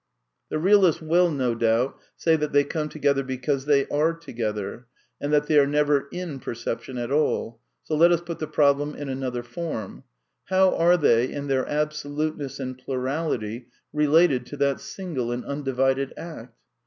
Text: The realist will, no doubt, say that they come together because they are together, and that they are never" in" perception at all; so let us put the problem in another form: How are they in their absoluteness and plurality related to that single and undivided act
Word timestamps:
The 0.49 0.57
realist 0.57 0.99
will, 1.03 1.29
no 1.29 1.53
doubt, 1.53 1.99
say 2.15 2.35
that 2.35 2.53
they 2.53 2.63
come 2.63 2.89
together 2.89 3.21
because 3.21 3.65
they 3.65 3.85
are 3.89 4.15
together, 4.15 4.87
and 5.21 5.31
that 5.31 5.45
they 5.45 5.59
are 5.59 5.67
never" 5.67 6.07
in" 6.11 6.39
perception 6.39 6.97
at 6.97 7.11
all; 7.11 7.59
so 7.83 7.95
let 7.95 8.11
us 8.11 8.19
put 8.19 8.39
the 8.39 8.47
problem 8.47 8.95
in 8.95 9.09
another 9.09 9.43
form: 9.43 10.03
How 10.45 10.73
are 10.75 10.97
they 10.97 11.31
in 11.31 11.45
their 11.45 11.69
absoluteness 11.69 12.59
and 12.59 12.79
plurality 12.79 13.67
related 13.93 14.47
to 14.47 14.57
that 14.57 14.79
single 14.79 15.31
and 15.31 15.45
undivided 15.45 16.13
act 16.17 16.57